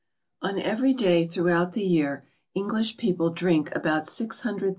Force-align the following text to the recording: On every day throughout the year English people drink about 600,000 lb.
On 0.41 0.57
every 0.59 0.93
day 0.95 1.27
throughout 1.27 1.73
the 1.73 1.83
year 1.83 2.25
English 2.55 2.97
people 2.97 3.29
drink 3.29 3.69
about 3.75 4.07
600,000 4.07 4.59
lb. 4.59 4.69